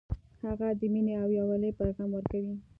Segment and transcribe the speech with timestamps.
[0.45, 2.55] هغه د مینې او یووالي پیغام ورکوي